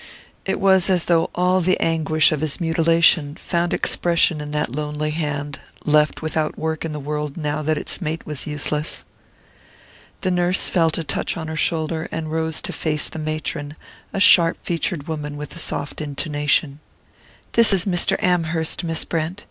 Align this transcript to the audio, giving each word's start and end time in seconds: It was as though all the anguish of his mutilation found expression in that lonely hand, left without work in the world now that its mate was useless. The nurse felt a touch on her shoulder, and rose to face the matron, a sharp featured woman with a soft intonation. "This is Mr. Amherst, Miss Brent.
It 0.47 0.59
was 0.59 0.89
as 0.89 1.03
though 1.03 1.29
all 1.35 1.61
the 1.61 1.79
anguish 1.79 2.31
of 2.31 2.41
his 2.41 2.59
mutilation 2.59 3.35
found 3.35 3.71
expression 3.71 4.41
in 4.41 4.49
that 4.49 4.71
lonely 4.71 5.11
hand, 5.11 5.59
left 5.85 6.23
without 6.23 6.57
work 6.57 6.83
in 6.83 6.91
the 6.91 6.99
world 6.99 7.37
now 7.37 7.61
that 7.61 7.77
its 7.77 8.01
mate 8.01 8.25
was 8.25 8.47
useless. 8.47 9.05
The 10.21 10.31
nurse 10.31 10.69
felt 10.69 10.97
a 10.97 11.03
touch 11.03 11.37
on 11.37 11.47
her 11.49 11.55
shoulder, 11.55 12.07
and 12.11 12.31
rose 12.31 12.63
to 12.63 12.73
face 12.73 13.09
the 13.09 13.19
matron, 13.19 13.75
a 14.11 14.19
sharp 14.19 14.57
featured 14.63 15.07
woman 15.07 15.37
with 15.37 15.55
a 15.55 15.59
soft 15.59 16.01
intonation. 16.01 16.79
"This 17.51 17.71
is 17.71 17.85
Mr. 17.85 18.15
Amherst, 18.23 18.83
Miss 18.83 19.05
Brent. 19.05 19.39